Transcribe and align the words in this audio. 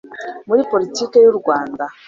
muri 0.47 0.61
politiki 0.71 1.13
by 1.21 1.27
u 1.33 1.35
Rwanda 1.39 1.83